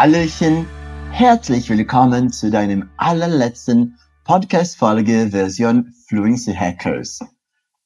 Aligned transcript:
Hallöchen, 0.00 0.66
herzlich 1.10 1.68
willkommen 1.68 2.32
zu 2.32 2.50
deinem 2.50 2.88
allerletzten 2.96 3.98
Podcast-Folge 4.24 5.28
Version 5.28 5.92
Fluency 6.08 6.54
Hackers. 6.54 7.18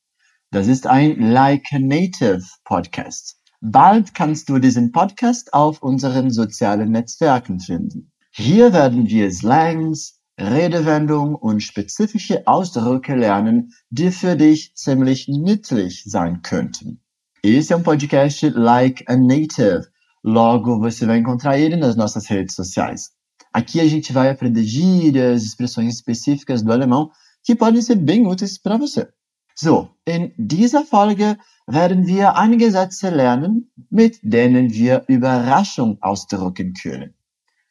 Das 0.51 0.69
ist 0.69 0.87
ein 0.87 1.35
Like 1.35 1.79
Native 1.79 2.47
Podcast. 2.65 3.44
Bald 3.67 4.13
kannst 4.13 4.51
du 4.51 4.59
diesen 4.59 4.93
Podcast 4.93 5.55
auf 5.55 5.83
unseren 5.83 6.31
sozialen 6.31 6.91
Netzwerken 6.91 7.61
finden. 7.61 8.13
Hier 8.31 8.75
werden 8.75 9.09
wir 9.09 9.33
Slangs, 9.33 10.21
Redewendungen 10.39 11.35
und 11.35 11.63
spezifische 11.63 12.47
Ausdrücke 12.47 13.17
lernen, 13.17 13.73
die 13.89 14.11
für 14.11 14.37
dich 14.37 14.75
ziemlich 14.75 15.29
nützlich 15.29 16.05
sein 16.05 16.43
könnten. 16.43 17.01
Esse 17.43 17.73
é 17.73 17.77
um 17.79 17.83
podcast 17.83 18.43
like 18.55 19.03
a 19.09 19.17
native. 19.17 19.87
Logo, 20.23 20.79
você 20.79 21.07
vai 21.07 21.17
encontrar 21.17 21.57
ele 21.57 21.77
nas 21.77 21.97
nossas 21.97 22.27
redes 22.27 22.55
sociais. 22.55 23.13
Aqui 23.51 23.81
a 23.81 23.89
gente 23.89 24.13
vai 24.13 24.29
aprender 24.29 24.65
gírias, 24.65 25.43
expressões 25.43 25.95
específicas 25.95 26.63
do 26.63 26.71
alemão 26.71 27.11
que 27.43 27.55
podem 27.55 27.81
ser 27.81 27.97
bem 27.97 28.27
úteis 28.27 28.59
para 28.59 28.77
você. 28.77 29.09
So, 29.57 29.89
in 30.07 30.33
dieser 30.37 30.85
Folge 30.85 31.39
werden 31.67 32.07
wir 32.07 32.37
einige 32.37 32.71
Sätze 32.71 33.11
lernen, 33.11 33.73
mit 33.91 34.19
denen 34.23 34.73
wir 34.73 35.05
Überraschung 35.09 35.99
ausdrücken 36.01 36.75
können. 36.75 37.15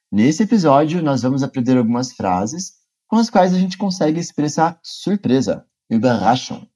Nesse 0.09 0.43
episódio, 0.43 1.01
nós 1.01 1.23
vamos 1.23 1.43
aprender 1.43 1.77
algumas 1.77 2.13
frases 2.13 2.79
com 3.07 3.17
as 3.17 3.29
quais 3.29 3.53
a 3.53 3.57
gente 3.57 3.77
consegue 3.77 4.19
expressar 4.19 4.79
Surpresa, 4.83 5.65
Überraschung. 5.89 6.67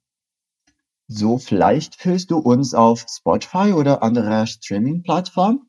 So, 1.08 1.38
vielleicht 1.38 2.04
hörst 2.04 2.30
du 2.30 2.38
uns 2.38 2.74
auf 2.74 3.06
Spotify 3.08 3.72
oder 3.72 4.02
anderer 4.02 4.46
Streaming-Plattform. 4.46 5.66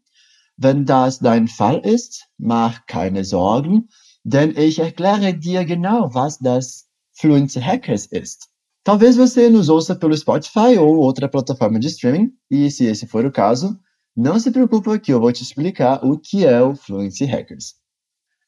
Wenn 0.58 0.86
das 0.86 1.20
dein 1.20 1.48
Fall 1.48 1.80
ist, 1.80 2.28
mach 2.38 2.86
keine 2.88 3.24
Sorgen, 3.24 3.90
denn 4.24 4.58
ich 4.58 4.80
erkläre 4.80 5.34
dir 5.34 5.64
genau, 5.64 6.14
was 6.14 6.40
das 6.40 6.90
Fluency 7.14 7.62
Hackers 7.62 8.06
ist. 8.06 8.50
Talvez 8.90 9.16
você 9.16 9.52
nos 9.52 9.70
ouça 9.70 9.96
pelo 9.96 10.18
Spotify 10.18 10.76
ou 10.80 10.98
outra 10.98 11.30
plataforma 11.30 11.80
de 11.80 11.86
streaming, 11.86 12.32
e 12.50 12.72
se 12.72 12.86
esse 12.86 13.06
for 13.06 13.24
o 13.24 13.32
caso, 13.32 13.80
não 14.18 14.40
se 14.40 14.50
preocupe 14.50 14.98
que 14.98 15.14
eu 15.14 15.20
vou 15.20 15.32
te 15.32 15.44
explicar 15.44 16.04
o 16.04 16.18
que 16.18 16.44
é 16.44 16.60
o 16.64 16.76
Fluency 16.76 17.24
Hackers. 17.26 17.76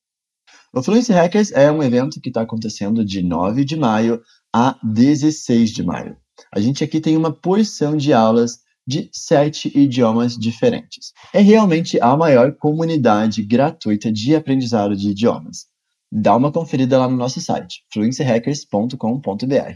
O 0.73 0.81
Fluency 0.81 1.11
Hackers 1.11 1.51
é 1.51 1.69
um 1.71 1.83
evento 1.83 2.21
que 2.21 2.29
está 2.29 2.43
acontecendo 2.43 3.03
de 3.03 3.21
9 3.21 3.65
de 3.65 3.75
maio 3.75 4.21
a 4.53 4.79
16 4.83 5.71
de 5.71 5.83
maio. 5.83 6.15
A 6.53 6.61
gente 6.61 6.81
aqui 6.83 7.01
tem 7.01 7.17
uma 7.17 7.33
porção 7.33 7.97
de 7.97 8.13
aulas 8.13 8.59
de 8.87 9.09
sete 9.11 9.67
idiomas 9.77 10.37
diferentes. 10.37 11.11
É 11.33 11.41
realmente 11.41 11.99
a 11.99 12.15
maior 12.15 12.55
comunidade 12.55 13.43
gratuita 13.43 14.11
de 14.11 14.35
aprendizado 14.35 14.95
de 14.95 15.09
idiomas. 15.09 15.65
Dá 16.11 16.35
uma 16.35 16.51
conferida 16.51 16.99
lá 16.99 17.09
no 17.09 17.17
nosso 17.17 17.41
site, 17.41 17.83
fluencyhackers.com.br. 17.91 19.75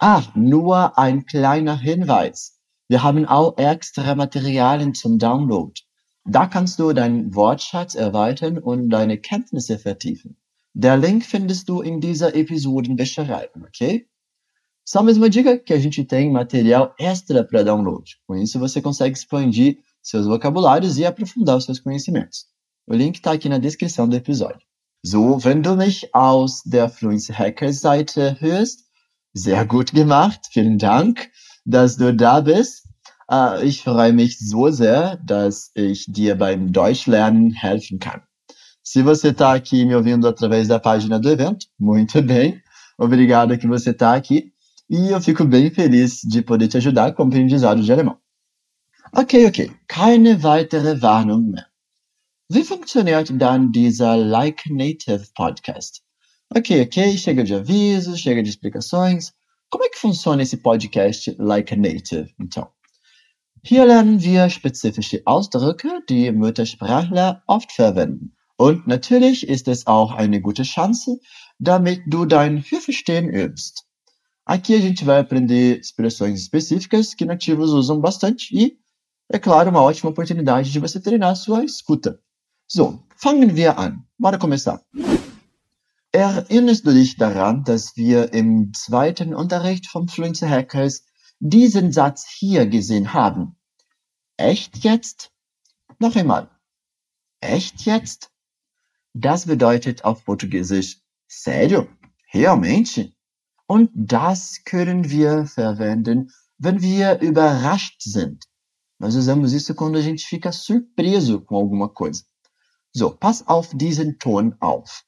Ah, 0.00 0.32
nur 0.34 0.92
ein 0.98 1.24
kleiner 1.24 1.80
Hinweis. 1.82 2.57
Wir 2.88 3.02
haben 3.02 3.26
auch 3.26 3.58
extra 3.58 4.14
Materialien 4.14 4.94
zum 4.94 5.18
Download. 5.18 5.78
Da 6.24 6.46
kannst 6.46 6.78
du 6.78 6.92
deinen 6.92 7.34
Wortschatz 7.34 7.94
erweitern 7.94 8.58
und 8.58 8.88
deine 8.88 9.18
Kenntnisse 9.18 9.78
vertiefen. 9.78 10.36
Der 10.72 10.96
Link 10.96 11.24
findest 11.24 11.68
du 11.68 11.82
in 11.82 12.00
dieser 12.00 12.34
Episodenbeschreibung, 12.34 13.64
ok? 13.64 14.06
Só 14.84 15.02
mais 15.02 15.18
uma 15.18 15.28
dica 15.28 15.58
que 15.58 15.74
a 15.74 15.78
gente 15.78 16.02
tem 16.04 16.32
material 16.32 16.94
extra 16.98 17.44
para 17.44 17.62
download. 17.62 18.18
Com 18.26 18.36
isso 18.36 18.58
você 18.58 18.80
consegue 18.80 19.12
expandir 19.12 19.78
seus 20.02 20.26
vocabulários 20.26 20.96
e 20.96 21.04
aprofundar 21.04 21.58
os 21.58 21.66
seus 21.66 21.80
conhecimentos. 21.80 22.46
O 22.86 22.94
link 22.94 23.16
está 23.16 23.32
aqui 23.32 23.50
na 23.50 23.58
descrição 23.58 24.08
do 24.08 24.16
episódio. 24.16 24.66
So, 25.04 25.38
wenn 25.44 25.60
du 25.60 25.76
mich 25.76 26.08
aus 26.14 26.62
der 26.64 26.88
Fluency 26.88 27.32
Hackers 27.32 27.80
Seite 27.80 28.38
hörst, 28.40 28.86
sehr 29.34 29.66
gut 29.66 29.92
gemacht. 29.92 30.40
Vielen 30.50 30.78
Dank, 30.78 31.30
dass 31.68 31.96
du 31.96 32.14
da 32.14 32.40
bist. 32.40 32.84
Uh, 33.30 33.62
ich 33.62 33.82
freue 33.82 34.12
mich 34.14 34.38
so 34.38 34.70
sehr, 34.70 35.18
dass 35.18 35.70
ich 35.74 36.06
dir 36.08 36.34
beim 36.34 36.72
Deutschlernen 36.72 37.50
helfen 37.50 37.98
kann. 37.98 38.22
Se 38.82 39.02
você 39.02 39.28
está 39.28 39.52
aqui 39.52 39.84
me 39.84 39.94
ouvindo 39.94 40.26
através 40.26 40.66
da 40.66 40.80
página 40.80 41.20
do 41.20 41.28
evento, 41.28 41.66
muito 41.78 42.22
bem. 42.22 42.58
Obrigado 42.96 43.58
que 43.58 43.66
você 43.66 43.90
está 43.90 44.14
aqui. 44.14 44.50
E 44.88 45.10
eu 45.10 45.20
fico 45.20 45.44
bem 45.44 45.70
feliz 45.70 46.22
de 46.22 46.40
poder 46.40 46.68
te 46.68 46.78
ajudar 46.78 47.12
com 47.12 47.24
o 47.24 47.26
aprendizado 47.26 47.82
de 47.82 47.92
alemão. 47.92 48.16
Okay, 49.12 49.46
okay. 49.46 49.70
Keine 49.86 50.42
weitere 50.42 50.98
Warnung 51.02 51.50
mehr. 51.50 51.66
Wie 52.50 52.64
funktioniert 52.64 53.30
dann 53.38 53.72
dieser 53.72 54.16
Like 54.16 54.72
Native 54.72 55.26
Podcast? 55.34 56.00
Ok, 56.48 56.80
ok, 56.80 57.18
chega 57.18 57.44
de 57.44 57.54
avisos, 57.54 58.18
chega 58.18 58.42
de 58.42 58.48
explicações. 58.48 59.34
Como 59.70 59.84
é 59.84 59.90
que 59.90 59.98
funciona 59.98 60.42
esse 60.42 60.56
podcast 60.56 61.36
Like 61.38 61.74
a 61.74 61.76
Native, 61.76 62.32
então? 62.40 62.70
Hier 63.62 63.84
lernen 63.84 64.18
wir 64.22 64.48
spezifische 64.48 65.20
Ausdrücke, 65.26 66.02
die 66.08 66.32
Muttersprachler 66.32 67.42
oft 67.46 67.72
verwenden. 67.72 68.32
Und 68.56 68.86
natürlich 68.86 69.46
ist 69.46 69.68
es 69.68 69.86
auch 69.86 70.12
eine 70.12 70.40
gute 70.40 70.62
Chance, 70.62 71.20
damit 71.58 72.00
du 72.06 72.24
dein 72.24 72.62
Hörverstehen 72.62 73.28
übst. 73.28 73.84
Aqui 74.46 74.74
a 74.74 74.80
gente 74.80 75.04
vai 75.04 75.20
aprender 75.20 75.76
expressões 75.76 76.40
específicas 76.40 77.14
que 77.14 77.26
nativos 77.26 77.70
usam 77.70 78.00
bastante 78.00 78.48
e, 78.56 78.78
é 79.30 79.38
claro, 79.38 79.68
uma 79.68 79.82
ótima 79.82 80.08
oportunidade 80.08 80.72
de 80.72 80.80
você 80.80 80.98
treinar 80.98 81.36
sua 81.36 81.62
escuta. 81.62 82.18
So, 82.66 83.04
fangen 83.16 83.54
wir 83.54 83.78
an. 83.78 83.98
Bora 84.18 84.38
começar. 84.38 84.80
Erinnerst 86.12 86.86
du 86.86 86.92
dich 86.92 87.16
daran, 87.16 87.64
dass 87.64 87.96
wir 87.96 88.32
im 88.32 88.72
zweiten 88.72 89.34
Unterricht 89.34 89.86
vom 89.86 90.08
Fluency 90.08 90.46
Hackers 90.46 91.04
diesen 91.38 91.92
Satz 91.92 92.26
hier 92.26 92.66
gesehen 92.66 93.12
haben? 93.12 93.56
Echt 94.38 94.78
jetzt? 94.78 95.32
Noch 95.98 96.16
einmal. 96.16 96.50
Echt 97.40 97.82
jetzt? 97.82 98.30
Das 99.12 99.46
bedeutet 99.46 100.04
auf 100.04 100.24
Portugiesisch 100.24 101.00
Sério? 101.28 101.88
Realmente? 102.32 103.12
Und 103.66 103.90
das 103.94 104.64
können 104.64 105.10
wir 105.10 105.46
verwenden, 105.46 106.32
wenn 106.56 106.80
wir 106.80 107.20
überrascht 107.20 108.00
sind. 108.00 108.44
Nós 108.98 109.14
usamos 109.14 109.52
isso 109.52 109.74
quando 109.74 109.98
a 109.98 110.02
gente 110.02 110.26
fica 110.26 110.50
surpreso 110.50 111.40
com 111.42 111.56
alguma 111.56 111.88
coisa. 111.88 112.24
So, 112.92 113.10
pass 113.10 113.46
auf 113.46 113.70
diesen 113.76 114.18
Ton 114.18 114.56
auf. 114.58 115.04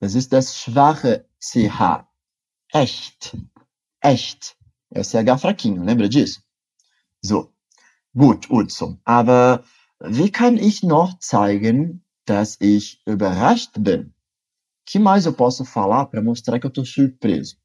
Das 0.00 0.14
ist 0.14 0.32
das 0.32 0.56
schwache 0.56 1.26
CH. 1.38 2.06
Echt. 2.72 3.36
Echt. 4.00 4.56
É 4.90 5.00
o 5.00 5.04
CH 5.04 5.38
fraquinho, 5.38 5.84
lembra 5.84 6.08
disso? 6.08 6.40
So, 7.22 7.52
gut, 8.14 8.48
Hudson. 8.48 8.98
Aber 9.04 9.64
wie 10.00 10.30
kann 10.30 10.56
ich 10.56 10.82
noch 10.82 11.18
zeigen, 11.18 12.02
dass 12.24 12.56
ich 12.60 13.02
überrascht 13.06 13.72
bin? 13.78 14.14
que 14.90 14.98
mais 14.98 15.24
eu 15.24 15.32
posso 15.32 15.64
falar 15.64 16.06
para 16.06 16.20
mostrar 16.20 16.58
que 16.58 16.66
eu 16.66 16.68
estou 16.68 16.84
surpreso? 16.84 17.56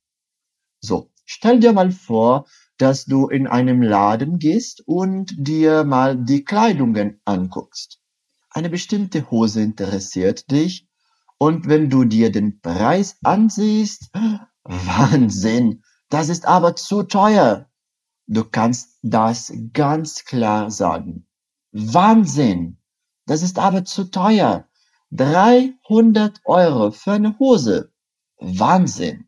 So, 0.79 1.09
stell 1.25 1.59
dir 1.59 1.73
mal 1.73 1.91
vor, 1.91 2.45
dass 2.77 3.05
du 3.05 3.29
in 3.29 3.47
einem 3.47 3.81
Laden 3.81 4.37
gehst 4.37 4.83
und 4.85 5.33
dir 5.35 5.83
mal 5.83 6.15
die 6.15 6.43
Kleidungen 6.43 7.19
anguckst. 7.25 7.99
Eine 8.55 8.69
bestimmte 8.69 9.29
Hose 9.31 9.61
interessiert 9.61 10.49
dich 10.49 10.87
und 11.37 11.67
wenn 11.67 11.89
du 11.89 12.05
dir 12.05 12.31
den 12.31 12.61
Preis 12.61 13.17
ansiehst, 13.21 14.09
Wahnsinn, 14.63 15.83
das 16.07 16.29
ist 16.29 16.45
aber 16.45 16.77
zu 16.77 17.03
teuer. 17.03 17.69
Du 18.27 18.45
kannst 18.45 18.97
das 19.01 19.51
ganz 19.73 20.23
klar 20.23 20.71
sagen. 20.71 21.27
Wahnsinn, 21.73 22.77
das 23.25 23.41
ist 23.41 23.59
aber 23.59 23.83
zu 23.83 24.05
teuer. 24.05 24.69
300 25.11 26.39
Euro 26.45 26.91
für 26.91 27.11
eine 27.11 27.37
Hose. 27.37 27.91
Wahnsinn. 28.39 29.27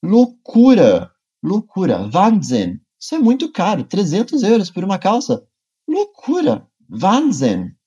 Loucura. 0.00 1.12
Loucura. 1.42 2.10
Wahnsinn. 2.14 2.80
Isso 2.98 3.14
é 3.14 3.18
muito 3.18 3.52
caro. 3.52 3.84
300 3.84 4.42
euros 4.42 4.70
por 4.70 4.84
uma 4.84 4.98
calça. 4.98 5.46
Loucura. 5.86 6.66
Wahnsinn. 6.88 7.77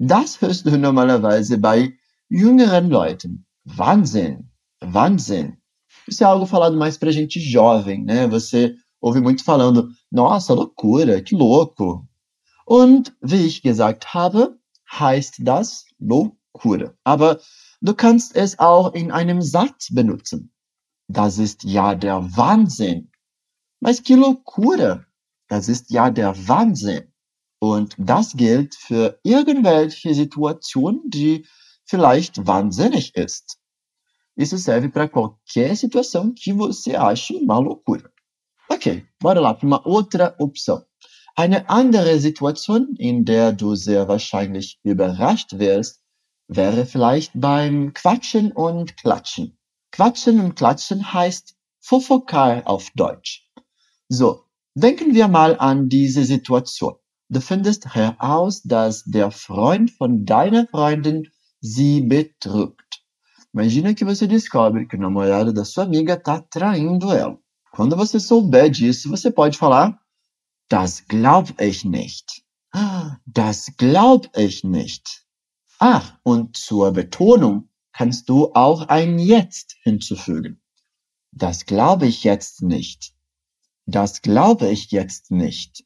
Das 0.00 0.40
hörst 0.40 0.64
du 0.64 0.78
normalerweise 0.78 1.58
bei 1.58 1.92
jüngeren 2.28 2.88
Leuten. 2.88 3.44
Wahnsinn. 3.64 4.48
Wahnsinn. 4.80 5.56
Isso 6.06 6.22
é 6.22 6.26
algo 6.26 6.46
falado 6.46 6.76
mais 6.76 6.96
pra 6.96 7.10
gente 7.10 7.40
jovem, 7.40 8.04
né? 8.04 8.28
Você 8.28 8.76
ouve 9.00 9.20
muito 9.20 9.42
falando, 9.42 9.90
nossa, 10.08 10.54
loucura, 10.54 11.20
que 11.20 11.34
louco. 11.34 12.06
Und 12.64 13.12
wie 13.20 13.44
ich 13.44 13.60
gesagt 13.60 14.14
habe, 14.14 14.56
heißt 14.88 15.40
das 15.40 15.84
Loucura. 15.98 16.94
Aber 17.02 17.40
du 17.80 17.92
kannst 17.92 18.36
es 18.36 18.56
auch 18.60 18.94
in 18.94 19.10
einem 19.10 19.42
Satz 19.42 19.92
benutzen. 19.92 20.52
Das 21.08 21.38
ist 21.38 21.64
ja 21.64 21.96
der 21.96 22.36
Wahnsinn. 22.36 23.10
Mas 23.80 24.00
que 24.00 24.14
loucura! 24.14 25.04
Das 25.48 25.68
ist 25.68 25.90
ja 25.90 26.10
der 26.10 26.36
Wahnsinn. 26.46 27.07
Und 27.60 27.94
das 27.98 28.36
gilt 28.36 28.74
für 28.74 29.18
irgendwelche 29.22 30.14
Situation, 30.14 31.02
die 31.06 31.46
vielleicht 31.84 32.46
wahnsinnig 32.46 33.14
ist. 33.16 33.58
Isso 34.36 34.56
serve 34.56 34.88
para 34.88 35.08
qualquer 35.08 35.74
situação 35.74 36.32
que 36.32 36.52
você 36.52 36.94
ache 36.94 37.34
uma 37.34 37.58
loucura. 37.58 38.08
Ok, 38.70 39.04
bora 39.20 39.40
lá 39.40 39.52
para 39.52 39.66
uma 39.66 39.82
outra 39.84 40.36
opção. 40.38 40.84
Eine 41.36 41.68
andere 41.68 42.20
Situation, 42.20 42.94
in 42.98 43.24
der 43.24 43.52
du 43.52 43.74
sehr 43.74 44.06
wahrscheinlich 44.06 44.78
überrascht 44.84 45.58
wirst, 45.58 46.00
wäre 46.48 46.86
vielleicht 46.86 47.32
beim 47.34 47.92
Quatschen 47.94 48.52
und 48.52 48.96
Klatschen. 48.96 49.58
Quatschen 49.90 50.38
und 50.40 50.54
Klatschen 50.54 51.12
heißt 51.12 51.56
Fofokal 51.80 52.62
auf 52.64 52.90
Deutsch. 52.94 53.48
So, 54.08 54.44
denken 54.74 55.14
wir 55.14 55.28
mal 55.28 55.58
an 55.58 55.88
diese 55.88 56.24
Situation. 56.24 56.94
Du 57.30 57.40
findest 57.40 57.94
heraus, 57.94 58.62
dass 58.62 59.04
der 59.04 59.30
Freund 59.30 59.90
von 59.90 60.24
deiner 60.24 60.66
Freundin 60.66 61.28
sie 61.60 62.00
betrügt. 62.00 63.02
Imagina 63.52 63.94
que 63.94 64.04
você 64.04 64.26
descobre 64.26 64.86
que 64.86 64.96
o 64.96 65.00
namorado 65.00 65.52
da 65.52 65.64
sua 65.64 65.84
amiga 65.84 66.14
está 66.14 66.40
traindo 66.40 67.12
ela. 67.12 67.38
Quando 67.72 67.96
você 67.96 68.18
souber 68.18 68.70
disso, 68.70 69.10
você 69.10 69.30
pode 69.30 69.58
falar: 69.58 70.00
Das 70.70 71.00
glaub 71.00 71.50
ich 71.60 71.84
nicht. 71.84 72.42
Das 73.26 73.70
glaub 73.76 74.26
ich 74.34 74.64
nicht. 74.64 75.24
Ach, 75.78 76.18
und 76.24 76.56
zur 76.56 76.92
Betonung 76.92 77.68
kannst 77.92 78.28
du 78.28 78.52
auch 78.54 78.88
ein 78.88 79.18
Jetzt 79.18 79.76
hinzufügen. 79.82 80.60
Das 81.32 81.66
glaube 81.66 82.06
ich 82.06 82.24
jetzt 82.24 82.62
nicht. 82.62 83.12
Das 83.86 84.22
glaube 84.22 84.68
ich 84.70 84.90
jetzt 84.90 85.30
nicht. 85.30 85.84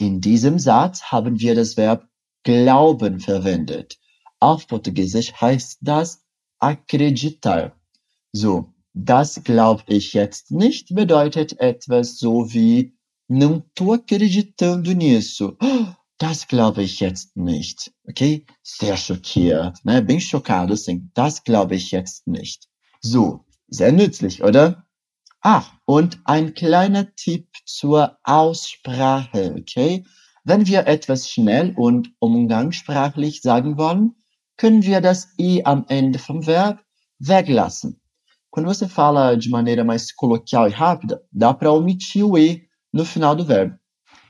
In 0.00 0.22
diesem 0.22 0.58
Satz 0.58 1.02
haben 1.12 1.40
wir 1.40 1.54
das 1.54 1.76
Verb 1.76 2.08
glauben 2.42 3.20
verwendet. 3.20 3.98
Auf 4.38 4.66
Portugiesisch 4.66 5.34
heißt 5.38 5.80
das 5.82 6.24
acreditar. 6.58 7.78
So, 8.32 8.72
das 8.94 9.44
glaube 9.44 9.82
ich 9.88 10.14
jetzt 10.14 10.52
nicht 10.52 10.94
bedeutet 10.94 11.60
etwas 11.60 12.18
so 12.18 12.50
wie 12.50 12.94
não 13.28 13.62
tô 13.74 13.92
acreditando 13.92 14.94
nisso. 14.94 15.58
Das 16.16 16.48
glaube 16.48 16.82
ich 16.82 17.00
jetzt 17.00 17.34
nicht. 17.34 17.92
Okay? 18.06 18.44
Sehr 18.62 18.98
schockiert. 18.98 19.82
Ne? 19.84 20.02
Bin 20.02 20.18
assim. 20.18 21.10
Das 21.14 21.44
glaube 21.44 21.76
ich 21.76 21.92
jetzt 21.92 22.26
nicht. 22.26 22.68
So, 23.00 23.46
sehr 23.68 23.90
nützlich, 23.92 24.42
oder? 24.42 24.86
Ach, 25.42 25.72
und 25.86 26.20
ein 26.24 26.52
kleiner 26.52 27.14
Tipp 27.14 27.48
zur 27.64 28.18
Aussprache, 28.24 29.56
okay? 29.58 30.04
Wenn 30.44 30.66
wir 30.66 30.86
etwas 30.86 31.30
schnell 31.30 31.72
und 31.76 32.12
umgangssprachlich 32.18 33.40
sagen 33.40 33.78
wollen, 33.78 34.16
können 34.58 34.82
wir 34.82 35.00
das 35.00 35.32
i 35.38 35.64
am 35.64 35.86
Ende 35.88 36.18
vom 36.18 36.46
Verb 36.46 36.84
weglassen. 37.18 38.02
Quando 38.50 38.68
você 38.68 38.86
fala 38.86 39.34
de 39.34 39.48
maneira 39.48 39.82
mais 39.82 40.12
coloquial 40.12 40.68
e 40.68 40.72
rápida, 40.72 41.22
dá 41.32 41.54
para 41.54 41.72
omitir 41.72 42.26
o 42.26 42.36
e 42.36 42.68
no 42.92 43.06
final 43.06 43.34
do 43.34 43.44
Verb. 43.46 43.78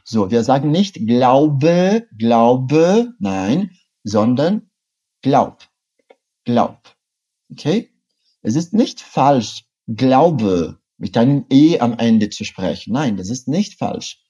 So, 0.04 0.30
wir 0.30 0.44
sagen 0.44 0.70
nicht 0.70 0.94
glaube, 1.06 2.06
glaube, 2.16 3.12
nein, 3.18 3.70
sondern 4.04 4.70
glaub, 5.22 5.58
glaub. 6.44 6.78
Okay? 7.50 7.90
Es 8.42 8.54
ist 8.54 8.72
nicht 8.74 9.00
falsch, 9.00 9.64
glaube 9.88 10.79
mit 11.00 11.16
einem 11.16 11.46
E 11.50 11.80
am 11.80 11.98
Ende 11.98 12.28
zu 12.28 12.44
sprechen. 12.44 12.92
Nein, 12.92 13.16
das 13.16 13.30
ist 13.30 13.48
nicht 13.48 13.78
falsch. 13.78 14.22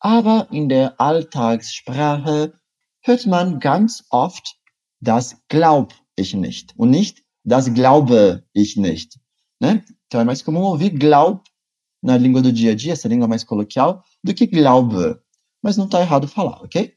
Aber 0.00 0.48
in 0.50 0.68
der 0.68 1.00
Alltagssprache 1.00 2.58
hört 3.02 3.26
man 3.26 3.60
ganz 3.60 4.04
oft, 4.10 4.56
das 5.00 5.36
glaub 5.48 5.92
ich 6.16 6.34
nicht 6.34 6.74
und 6.78 6.90
nicht, 6.90 7.22
das 7.44 7.72
glaube 7.74 8.44
ich 8.54 8.76
nicht. 8.76 9.18
Né? 9.60 9.84
Então 10.06 10.20
é 10.20 10.24
mais 10.24 10.42
comum 10.42 10.62
ouvir 10.62 10.90
glaub 10.90 11.44
na 12.02 12.16
língua 12.16 12.42
do 12.42 12.52
dia 12.52 12.72
a 12.72 12.74
dia, 12.74 12.92
essa 12.92 13.08
língua 13.08 13.28
mais 13.28 13.44
coloquial, 13.44 14.02
do 14.22 14.34
que 14.34 14.46
glaube 14.46 15.20
mas 15.62 15.78
não 15.78 15.86
está 15.86 16.00
errado 16.00 16.28
falar, 16.28 16.62
okay? 16.62 16.94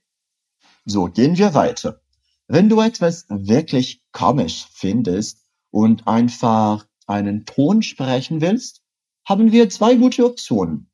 So, 0.86 1.05
gehen 1.05 1.38
wir 1.38 1.53
weiter. 1.53 2.01
Wenn 2.50 2.67
du 2.67 2.81
etwas 2.81 3.25
wirklich 3.29 4.01
komisch 4.12 4.67
findest 4.74 5.46
und 5.72 6.05
einfach 6.05 6.86
einen 7.07 7.46
Ton 7.46 7.81
sprechen 7.81 8.41
willst, 8.41 8.81
haben 9.27 9.51
wir 9.51 9.69
zwei 9.69 9.96
gute 9.96 10.25
Optionen. 10.25 10.89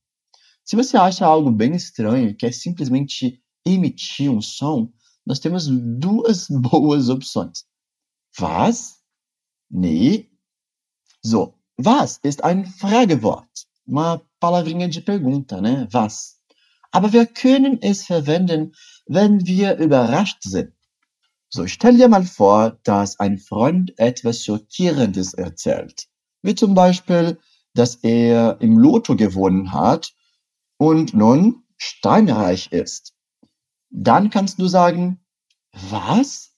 Se 0.63 0.75
você 0.75 0.97
acha 0.97 1.25
algo 1.25 1.51
bem 1.51 1.75
estranho 1.75 2.29
e 2.29 2.33
quer 2.33 2.51
simplesmente 2.51 3.39
emitir 3.65 4.31
um 4.31 4.41
som, 4.41 4.91
nós 5.25 5.39
temos 5.39 5.67
duas 5.67 6.47
boas 6.49 7.09
opções. 7.09 7.65
Was? 8.39 9.01
Nee. 9.69 10.31
So, 11.21 11.53
was 11.77 12.19
ist 12.23 12.43
ein 12.43 12.65
Fragewort? 12.65 13.67
Uma 13.85 14.21
palavrinha 14.39 14.87
de 14.87 15.01
pergunta, 15.01 15.61
né? 15.61 15.87
Was? 15.91 16.39
Aber 16.91 17.13
wir 17.13 17.27
können 17.27 17.79
es 17.81 18.05
verwenden, 18.05 18.71
wenn 19.07 19.45
wir 19.45 19.77
überrascht 19.77 20.43
sind. 20.43 20.73
So, 21.49 21.67
stell 21.67 21.97
dir 21.97 22.07
mal 22.07 22.25
vor, 22.25 22.79
dass 22.83 23.19
ein 23.19 23.37
Freund 23.37 23.93
etwas 23.97 24.43
Schockierendes 24.43 25.35
erzählt. 25.35 26.07
Wie 26.41 26.55
zum 26.55 26.73
Beispiel, 26.73 27.37
dass 27.73 27.95
er 28.03 28.57
im 28.61 28.77
Lotto 28.77 29.15
gewonnen 29.15 29.71
hat 29.71 30.13
und 30.77 31.13
nun 31.13 31.63
steinreich 31.77 32.71
ist. 32.71 33.13
Dann 33.89 34.29
kannst 34.29 34.59
du 34.59 34.67
sagen, 34.67 35.19
was? 35.71 36.51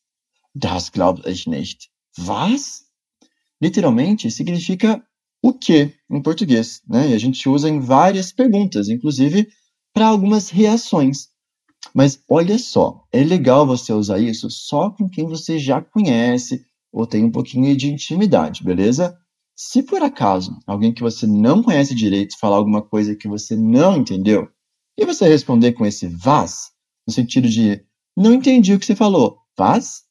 Das 0.53 0.91
glaube 0.91 1.29
ich 1.29 1.48
nicht. 1.48 1.89
Was? 2.17 2.86
Literalmente 3.60 4.29
significa 4.31 5.05
o 5.41 5.53
que 5.53 5.93
em 6.10 6.22
português, 6.22 6.81
né? 6.88 7.10
E 7.10 7.13
a 7.13 7.17
gente 7.17 7.48
usa 7.48 7.69
em 7.69 7.79
várias 7.79 8.31
perguntas, 8.31 8.89
inclusive 8.89 9.48
para 9.93 10.07
algumas 10.07 10.50
reações. 10.50 11.29
Mas 11.93 12.22
olha 12.27 12.57
só, 12.57 13.05
é 13.12 13.24
legal 13.24 13.65
você 13.65 13.93
usar 13.93 14.19
isso 14.19 14.50
só 14.50 14.89
com 14.89 15.10
quem 15.10 15.25
você 15.25 15.60
já 15.60 15.81
conhece 15.81 16.65
ou 16.91 17.05
tem 17.05 17.24
um 17.24 17.31
pouquinho 17.31 17.75
de 17.75 17.91
intimidade, 17.91 18.63
beleza? 18.63 19.17
Se 19.57 19.81
por 19.81 20.03
acaso 20.03 20.59
alguém 20.67 20.93
que 20.93 21.01
você 21.01 21.25
não 21.25 21.63
conhece 21.63 21.95
direito 21.95 22.38
falar 22.38 22.57
alguma 22.57 22.81
coisa 22.81 23.15
que 23.15 23.25
você 23.25 23.55
não 23.55 23.95
entendeu, 23.95 24.50
e 24.97 25.05
você 25.05 25.27
responder 25.29 25.71
com 25.71 25.85
esse 25.85 26.07
was, 26.25 26.71
no 27.07 27.13
sentido 27.13 27.47
de 27.47 27.81
não 28.17 28.33
entendi 28.33 28.74
o 28.74 28.79
que 28.79 28.85
você 28.85 28.95
falou, 28.95 29.38
was, 29.57 30.03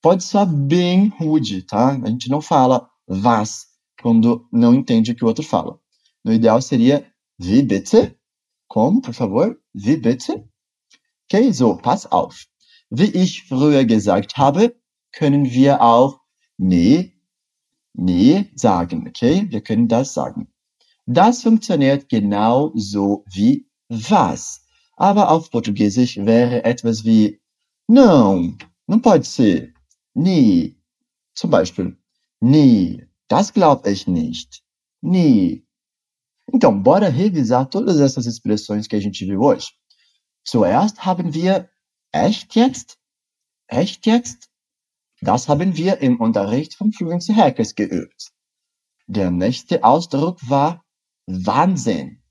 pode 0.00 0.22
soar 0.22 0.46
bem 0.46 1.08
rude, 1.08 1.62
tá? 1.62 2.00
A 2.04 2.08
gente 2.08 2.28
não 2.28 2.40
fala 2.40 2.88
was 3.08 3.66
quando 4.00 4.46
não 4.52 4.72
entende 4.72 5.10
o 5.10 5.14
que 5.16 5.24
o 5.24 5.28
outro 5.28 5.44
fala. 5.44 5.76
No 6.24 6.32
ideal 6.32 6.62
seria 6.62 7.04
wie 7.40 7.62
bitte? 7.62 8.16
Como, 8.68 9.00
por 9.00 9.12
favor? 9.12 9.58
Wie 9.74 9.96
bitte? 9.96 10.44
Okay, 11.24 11.52
so, 11.52 11.76
pass 11.76 12.06
auf. 12.12 12.46
Wie 12.90 13.10
ich 13.16 13.42
früher 13.42 13.84
gesagt 13.84 14.36
habe, 14.36 14.76
können 15.12 15.50
wir 15.50 15.82
auch 15.82 16.20
nee 16.58 17.13
Nee 17.94 18.50
sagen, 18.54 19.06
okay? 19.08 19.46
Wir 19.48 19.60
können 19.62 19.88
das 19.88 20.14
sagen. 20.14 20.48
Das 21.06 21.42
funktioniert 21.42 22.08
genau 22.08 22.72
so 22.74 23.24
wie 23.32 23.66
was. 23.88 24.66
Aber 24.96 25.30
auf 25.30 25.50
Portugiesisch 25.50 26.16
wäre 26.16 26.64
etwas 26.64 27.04
wie 27.04 27.40
não, 27.88 28.56
não 28.86 29.00
pode 29.00 29.26
ser. 29.26 29.72
Nie. 30.14 30.76
Zum 31.34 31.50
Beispiel, 31.50 31.96
nie. 32.40 33.06
Das 33.28 33.52
glaube 33.52 33.90
ich 33.90 34.06
nicht. 34.06 34.62
Nie. 35.02 35.66
Então, 36.52 36.82
bora 36.82 37.08
revisar 37.08 37.66
todas 37.66 38.00
essas 38.00 38.26
expressões 38.26 38.86
que 38.86 38.96
a 38.96 39.00
gente 39.00 39.24
viu 39.24 39.40
hoje. 39.40 39.72
Zuerst 40.44 41.04
haben 41.04 41.34
wir 41.34 41.68
echt 42.12 42.54
jetzt? 42.54 42.98
Echt 43.66 44.06
jetzt? 44.06 44.48
Das 45.24 45.48
haben 45.48 45.74
wir 45.74 46.00
im 46.00 46.20
Unterricht 46.20 46.74
von 46.74 46.92
Fluency 46.92 47.32
Hackers 47.32 47.74
geübt. 47.74 48.30
Der 49.06 49.30
nächste 49.30 49.82
Ausdruck 49.82 50.38
war 50.50 50.84
Wahnsinn. 51.26 52.22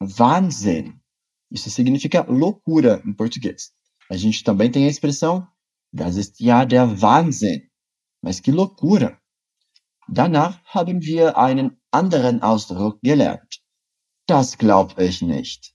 Wahnsinn. 0.00 1.02
Isso 1.50 1.68
significa 1.68 2.22
loucura 2.22 3.02
em 3.04 3.12
português. 3.12 3.74
A 4.08 4.16
gente 4.16 4.42
também 4.44 4.70
tem 4.70 4.86
a 4.86 4.88
expressão 4.88 5.46
Das 5.92 6.16
ist 6.16 6.40
ja 6.40 6.64
der 6.64 7.02
Wahnsinn. 7.02 7.68
Mas 8.22 8.40
que 8.40 8.50
loucura. 8.50 9.20
Danach 10.08 10.58
haben 10.64 11.02
wir 11.02 11.36
einen 11.36 11.78
anderen 11.90 12.42
Ausdruck 12.42 12.98
gelernt. 13.02 13.62
Das 14.26 14.56
glaub 14.56 14.98
ich 14.98 15.20
nicht. 15.20 15.74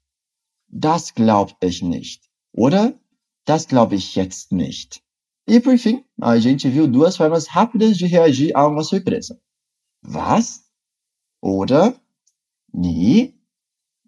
Das 0.68 1.14
glaub 1.14 1.56
ich 1.64 1.84
nicht. 1.84 2.28
Oder 2.52 3.00
das 3.46 3.68
glaube 3.68 3.94
ich 3.96 4.16
jetzt 4.16 4.52
nicht. 4.52 5.04
E 5.48 5.62
por 5.62 5.77
fim, 5.77 6.04
a 6.22 6.38
gente 6.38 6.68
viu 6.70 6.88
duas 6.88 7.16
formas 7.16 7.48
rápidas 7.48 7.98
de 7.98 8.06
reagir 8.06 8.51
a 8.54 8.68
uma 8.68 8.84
surpresa. 8.84 9.39
Was? 10.06 10.63
Oder? 11.42 11.96
Nie? 12.74 13.34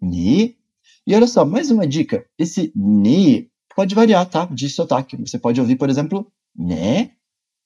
Nie? 0.00 0.58
E 1.06 1.14
olha 1.14 1.26
só, 1.26 1.44
mais 1.46 1.70
uma 1.70 1.86
dica. 1.86 2.28
Esse 2.38 2.70
ni 2.76 3.50
pode 3.74 3.94
variar, 3.94 4.28
tá? 4.28 4.44
De 4.44 4.68
sotaque. 4.68 5.16
Você 5.16 5.38
pode 5.38 5.60
ouvir, 5.60 5.76
por 5.76 5.88
exemplo, 5.88 6.30
né? 6.54 7.12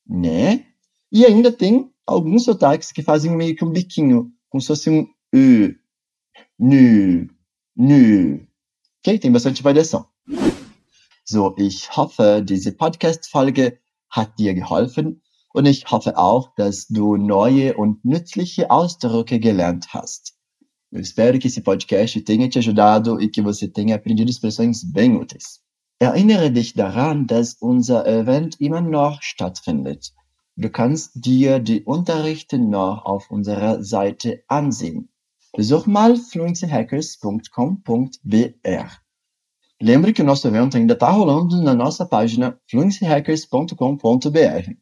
Né? 0.06 0.66
E 1.10 1.24
ainda 1.24 1.50
tem 1.50 1.90
alguns 2.06 2.44
sotaques 2.44 2.92
que 2.92 3.02
fazem 3.02 3.36
meio 3.36 3.56
que 3.56 3.64
um 3.64 3.70
biquinho, 3.70 4.32
como 4.48 4.60
se 4.60 4.68
fosse 4.68 4.90
um 4.90 5.02
u, 5.34 5.74
nu, 6.58 7.28
nu. 7.76 8.46
Ok? 9.00 9.18
Tem 9.18 9.32
bastante 9.32 9.62
variação. 9.62 10.08
So, 11.26 11.54
ich 11.56 11.96
hoffe, 11.96 12.44
diese 12.46 12.72
Podcast-Folge 12.72 13.78
hat 14.10 14.38
dir 14.38 14.52
geholfen 14.52 15.22
und 15.54 15.64
ich 15.64 15.90
hoffe 15.90 16.18
auch, 16.18 16.54
dass 16.56 16.86
du 16.88 17.16
neue 17.16 17.78
und 17.78 18.04
nützliche 18.04 18.70
Ausdrücke 18.70 19.40
gelernt 19.40 19.94
hast. 19.94 20.34
Eu 20.92 21.00
espero 21.00 21.38
que 21.38 21.48
esse 21.48 21.62
podcast 21.62 22.22
tenha 22.24 22.48
te 22.48 22.58
ajudado 22.58 23.20
e 23.20 23.28
que 23.28 23.42
você 23.42 23.66
tenha 23.66 23.96
aprendido 23.96 24.30
expressões 24.30 24.84
bem 24.84 25.16
úteis. 25.16 25.60
Erinnere 25.98 26.50
dich 26.50 26.74
daran, 26.74 27.26
dass 27.26 27.54
unser 27.54 28.06
Event 28.06 28.60
immer 28.60 28.82
noch 28.82 29.22
stattfindet. 29.22 30.12
Du 30.56 30.68
kannst 30.68 31.12
dir 31.14 31.58
die 31.58 31.84
Unterrichte 31.84 32.58
noch 32.58 33.06
auf 33.06 33.30
unserer 33.30 33.82
Seite 33.82 34.44
ansehen. 34.46 35.08
Besuch 35.56 35.86
mal 35.86 36.16
fluencyhackers.com.br. 36.16 39.03
Lembre 39.82 40.12
que 40.12 40.22
o 40.22 40.24
nosso 40.24 40.46
evento 40.46 40.76
ainda 40.76 40.94
está 40.94 41.10
rolando 41.10 41.60
na 41.62 41.74
nossa 41.74 42.06
página 42.06 42.58
fluencyhackers.com.br. 42.70 44.74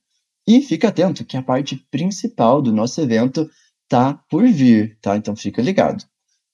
E 0.46 0.60
fica 0.60 0.88
atento 0.88 1.24
que 1.24 1.36
a 1.36 1.42
parte 1.42 1.76
principal 1.90 2.60
do 2.60 2.72
nosso 2.72 3.00
evento 3.00 3.48
tá 3.88 4.14
por 4.28 4.46
vir, 4.46 4.98
tá? 5.00 5.16
Então 5.16 5.36
fica 5.36 5.62
ligado. 5.62 6.04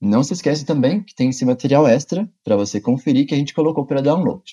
Não 0.01 0.23
se 0.23 0.33
esquece 0.33 0.65
também 0.65 1.03
que 1.03 1.15
tem 1.15 1.31
esse 1.31 1.45
material 1.45 1.87
extra 1.87 2.31
para 2.45 2.57
você 2.57 2.81
conferir 2.81 3.27
que 3.27 3.35
a 3.35 3.37
gente 3.37 3.55
colocou 3.55 3.85
para 3.85 4.01
download. 4.01 4.45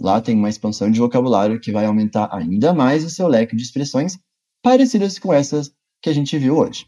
Lá 0.00 0.20
tem 0.20 0.36
uma 0.36 0.48
expansão 0.48 0.88
de 0.90 1.00
vocabulário 1.00 1.60
que 1.60 1.72
vai 1.72 1.86
aumentar 1.86 2.28
ainda 2.32 2.72
mais 2.72 3.04
o 3.04 3.10
seu 3.10 3.28
leque 3.28 3.56
de 3.56 3.62
expressões 3.62 4.18
parecidas 4.62 5.18
com 5.18 5.32
essas 5.32 5.72
que 6.00 6.10
a 6.10 6.12
gente 6.12 6.38
viu 6.38 6.56
hoje. 6.56 6.86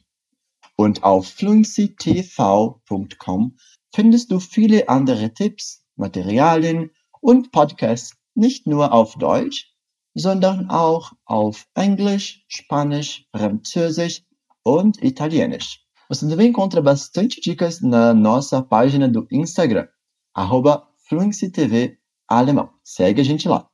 Und 0.79 1.01
auf 1.03 1.33
fluencytv.com 1.33 3.51
findest 3.95 4.29
du 4.29 4.39
viele 4.39 4.85
andere 4.87 5.31
Tipps, 5.31 5.86
Materialien 5.97 6.91
und 7.21 7.51
Podcasts 7.51 8.17
nicht 8.35 8.67
nur 8.67 8.93
auf 8.93 9.15
Deutsch, 9.17 9.75
sondern 10.15 10.71
auch 10.71 11.13
auf 11.25 11.67
Englisch, 11.75 12.45
Spanisch, 12.49 13.27
Französisch 13.33 14.23
und 14.63 15.03
Italienisch. 15.03 15.83
Você 16.09 16.29
também 16.29 16.49
encontra 16.49 16.81
bastante 16.81 17.41
dicas 17.41 17.81
na 17.81 18.15
nossa 18.15 18.63
página 18.63 19.09
do 19.09 19.27
Instagram, 19.31 19.89
arroba 20.35 20.89
FluencyTV 21.09 21.99
Alemão. 22.29 22.71
Segue 22.85 23.21
a 23.21 23.25
gente 23.25 23.49
lá. 23.49 23.69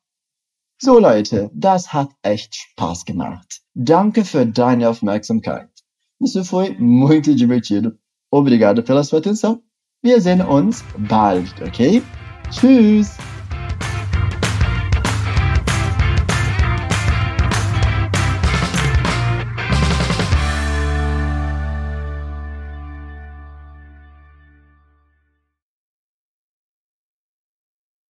So 0.83 0.99
Leute, 0.99 1.51
das 1.53 1.93
hat 1.93 2.11
echt 2.23 2.55
Spaß 2.55 3.05
gemacht. 3.05 3.63
Danke 3.75 4.25
für 4.25 4.47
deine 4.47 4.89
Aufmerksamkeit. 4.89 5.69
Isso 6.21 6.45
foi 6.45 6.77
muito 6.79 7.35
divertido. 7.35 7.99
Obrigado 8.31 8.83
pela 8.83 9.05
sua 9.05 9.19
atenção 9.19 9.63
Wir 10.05 10.21
sehen 10.21 10.41
uns 10.41 10.83
bald, 11.09 11.55
okay? 11.65 12.03
Tschüss! 12.51 13.17